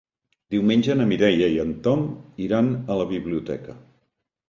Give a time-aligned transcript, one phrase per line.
[0.55, 2.03] Diumenge na Mireia i en Tom
[2.49, 3.81] iran a la biblioteca.